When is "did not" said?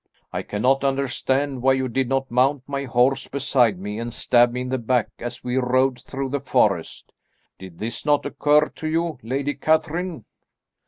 1.87-2.31